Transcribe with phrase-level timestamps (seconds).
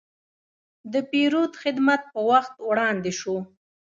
[0.93, 3.37] د پیرود خدمت په وخت وړاندې شو.